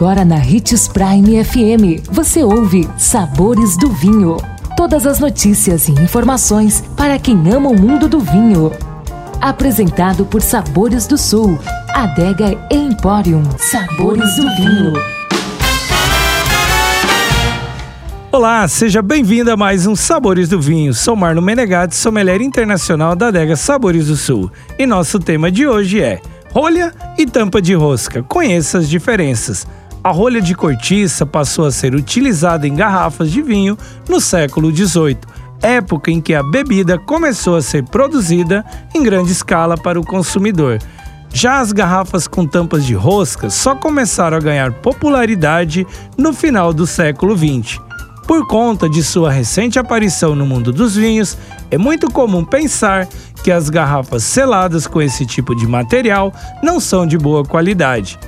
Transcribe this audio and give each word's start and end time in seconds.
Agora 0.00 0.24
na 0.24 0.36
Ritz 0.36 0.88
Prime 0.88 1.44
FM, 1.44 2.08
você 2.10 2.42
ouve 2.42 2.88
Sabores 2.96 3.76
do 3.76 3.90
Vinho. 3.90 4.38
Todas 4.74 5.06
as 5.06 5.20
notícias 5.20 5.88
e 5.88 5.92
informações 5.92 6.82
para 6.96 7.18
quem 7.18 7.36
ama 7.52 7.68
o 7.68 7.78
mundo 7.78 8.08
do 8.08 8.18
vinho. 8.18 8.72
Apresentado 9.42 10.24
por 10.24 10.40
Sabores 10.40 11.06
do 11.06 11.18
Sul, 11.18 11.58
Adega 11.90 12.58
Emporium. 12.70 13.42
Sabores 13.58 14.36
do 14.36 14.56
Vinho. 14.56 14.94
Olá, 18.32 18.66
seja 18.68 19.02
bem-vindo 19.02 19.52
a 19.52 19.56
mais 19.56 19.86
um 19.86 19.94
Sabores 19.94 20.48
do 20.48 20.58
Vinho. 20.58 20.94
Sou 20.94 21.14
Marlon 21.14 21.42
Menegatti, 21.42 21.94
sommelier 21.94 22.40
internacional 22.40 23.14
da 23.14 23.28
Adega 23.28 23.54
Sabores 23.54 24.06
do 24.06 24.16
Sul. 24.16 24.50
E 24.78 24.86
nosso 24.86 25.18
tema 25.18 25.52
de 25.52 25.68
hoje 25.68 26.00
é 26.00 26.22
rolha 26.54 26.90
e 27.18 27.26
tampa 27.26 27.60
de 27.60 27.74
rosca. 27.74 28.22
Conheça 28.22 28.78
as 28.78 28.88
diferenças. 28.88 29.66
A 30.02 30.10
rolha 30.10 30.40
de 30.40 30.54
cortiça 30.54 31.26
passou 31.26 31.66
a 31.66 31.70
ser 31.70 31.94
utilizada 31.94 32.66
em 32.66 32.74
garrafas 32.74 33.30
de 33.30 33.42
vinho 33.42 33.76
no 34.08 34.18
século 34.18 34.74
XVIII, 34.74 35.18
época 35.60 36.10
em 36.10 36.22
que 36.22 36.34
a 36.34 36.42
bebida 36.42 36.98
começou 36.98 37.54
a 37.54 37.60
ser 37.60 37.84
produzida 37.84 38.64
em 38.94 39.02
grande 39.02 39.30
escala 39.30 39.76
para 39.76 40.00
o 40.00 40.04
consumidor. 40.04 40.78
Já 41.34 41.60
as 41.60 41.70
garrafas 41.70 42.26
com 42.26 42.46
tampas 42.46 42.86
de 42.86 42.94
rosca 42.94 43.50
só 43.50 43.74
começaram 43.74 44.38
a 44.38 44.40
ganhar 44.40 44.72
popularidade 44.72 45.86
no 46.16 46.32
final 46.32 46.72
do 46.72 46.86
século 46.86 47.36
XX. 47.36 47.78
Por 48.26 48.46
conta 48.46 48.88
de 48.88 49.02
sua 49.02 49.30
recente 49.30 49.78
aparição 49.78 50.34
no 50.34 50.46
mundo 50.46 50.72
dos 50.72 50.96
vinhos, 50.96 51.36
é 51.70 51.76
muito 51.76 52.10
comum 52.10 52.42
pensar 52.42 53.06
que 53.44 53.50
as 53.50 53.68
garrafas 53.68 54.22
seladas 54.22 54.86
com 54.86 55.02
esse 55.02 55.26
tipo 55.26 55.54
de 55.54 55.66
material 55.66 56.32
não 56.62 56.80
são 56.80 57.06
de 57.06 57.18
boa 57.18 57.44
qualidade. 57.44 58.18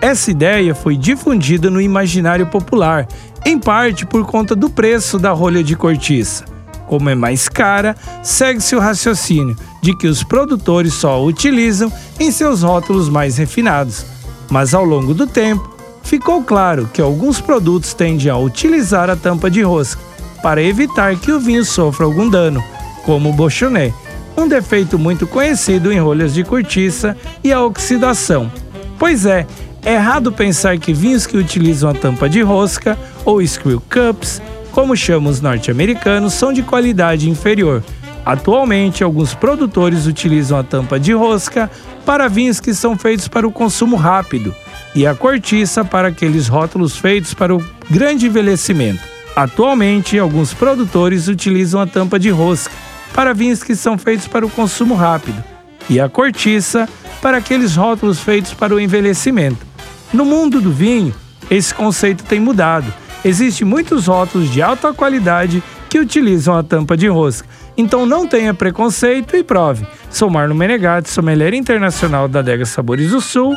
Essa 0.00 0.30
ideia 0.30 0.74
foi 0.74 0.96
difundida 0.96 1.68
no 1.68 1.80
imaginário 1.80 2.46
popular, 2.46 3.06
em 3.44 3.58
parte 3.58 4.06
por 4.06 4.24
conta 4.24 4.56
do 4.56 4.70
preço 4.70 5.18
da 5.18 5.30
rolha 5.30 5.62
de 5.62 5.76
cortiça. 5.76 6.44
Como 6.86 7.08
é 7.08 7.14
mais 7.14 7.48
cara, 7.48 7.94
segue-se 8.22 8.74
o 8.74 8.80
raciocínio 8.80 9.56
de 9.82 9.96
que 9.96 10.06
os 10.06 10.24
produtores 10.24 10.94
só 10.94 11.12
a 11.12 11.22
utilizam 11.22 11.92
em 12.18 12.32
seus 12.32 12.62
rótulos 12.62 13.08
mais 13.08 13.36
refinados. 13.36 14.06
Mas 14.50 14.74
ao 14.74 14.84
longo 14.84 15.12
do 15.12 15.26
tempo, 15.26 15.76
ficou 16.02 16.42
claro 16.42 16.88
que 16.92 17.00
alguns 17.00 17.40
produtos 17.40 17.94
tendem 17.94 18.30
a 18.30 18.38
utilizar 18.38 19.10
a 19.10 19.16
tampa 19.16 19.50
de 19.50 19.62
rosca 19.62 20.00
para 20.42 20.62
evitar 20.62 21.14
que 21.16 21.30
o 21.30 21.38
vinho 21.38 21.64
sofra 21.64 22.06
algum 22.06 22.28
dano, 22.28 22.64
como 23.04 23.28
o 23.28 23.32
Beauchonnet, 23.34 23.94
um 24.36 24.48
defeito 24.48 24.98
muito 24.98 25.26
conhecido 25.26 25.92
em 25.92 26.00
rolhas 26.00 26.32
de 26.32 26.42
cortiça 26.42 27.16
e 27.44 27.52
a 27.52 27.62
oxidação. 27.62 28.50
Pois 28.98 29.26
é 29.26 29.46
errado 29.84 30.32
pensar 30.32 30.78
que 30.78 30.92
vinhos 30.92 31.26
que 31.26 31.36
utilizam 31.36 31.90
a 31.90 31.94
tampa 31.94 32.28
de 32.28 32.42
rosca 32.42 32.98
ou 33.24 33.44
screw 33.46 33.80
cups, 33.80 34.40
como 34.72 34.96
chamam 34.96 35.30
os 35.30 35.40
norte-americanos, 35.40 36.34
são 36.34 36.52
de 36.52 36.62
qualidade 36.62 37.28
inferior. 37.28 37.82
Atualmente, 38.24 39.02
alguns 39.02 39.34
produtores 39.34 40.06
utilizam 40.06 40.58
a 40.58 40.62
tampa 40.62 41.00
de 41.00 41.12
rosca 41.12 41.70
para 42.04 42.28
vinhos 42.28 42.60
que 42.60 42.74
são 42.74 42.96
feitos 42.96 43.28
para 43.28 43.46
o 43.46 43.52
consumo 43.52 43.96
rápido 43.96 44.54
e 44.94 45.06
a 45.06 45.14
cortiça 45.14 45.84
para 45.84 46.08
aqueles 46.08 46.48
rótulos 46.48 46.96
feitos 46.96 47.32
para 47.32 47.54
o 47.54 47.64
grande 47.88 48.26
envelhecimento. 48.26 49.02
Atualmente, 49.34 50.18
alguns 50.18 50.52
produtores 50.52 51.28
utilizam 51.28 51.80
a 51.80 51.86
tampa 51.86 52.18
de 52.18 52.30
rosca 52.30 52.74
para 53.14 53.32
vinhos 53.32 53.62
que 53.62 53.74
são 53.74 53.96
feitos 53.96 54.26
para 54.26 54.44
o 54.44 54.50
consumo 54.50 54.94
rápido 54.94 55.42
e 55.88 55.98
a 55.98 56.08
cortiça 56.08 56.88
para 57.22 57.38
aqueles 57.38 57.76
rótulos 57.76 58.20
feitos 58.20 58.54
para 58.54 58.74
o 58.74 58.80
envelhecimento. 58.80 59.69
No 60.12 60.24
mundo 60.24 60.60
do 60.60 60.72
vinho, 60.72 61.14
esse 61.50 61.74
conceito 61.74 62.24
tem 62.24 62.40
mudado. 62.40 62.92
Existem 63.24 63.66
muitos 63.66 64.06
rótulos 64.06 64.50
de 64.50 64.62
alta 64.62 64.92
qualidade 64.92 65.62
que 65.88 65.98
utilizam 65.98 66.56
a 66.56 66.62
tampa 66.62 66.96
de 66.96 67.08
rosca. 67.08 67.48
Então 67.76 68.06
não 68.06 68.26
tenha 68.26 68.54
preconceito 68.54 69.36
e 69.36 69.42
prove. 69.42 69.86
Sou 70.10 70.30
Marlon 70.30 70.54
Menegatti, 70.54 71.10
sommelier 71.10 71.54
internacional 71.54 72.28
da 72.28 72.40
Adega 72.40 72.64
Sabores 72.64 73.10
do 73.10 73.20
Sul. 73.20 73.54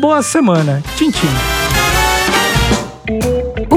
Boa 0.00 0.22
semana. 0.22 0.82
Tchim, 0.96 1.10
tchim 1.10 1.53